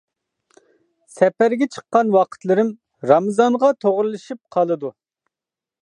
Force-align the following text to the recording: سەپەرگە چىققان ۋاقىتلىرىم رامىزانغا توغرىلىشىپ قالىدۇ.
سەپەرگە 1.15 1.67
چىققان 1.75 2.09
ۋاقىتلىرىم 2.17 2.73
رامىزانغا 3.13 3.71
توغرىلىشىپ 3.87 4.43
قالىدۇ. 4.57 4.97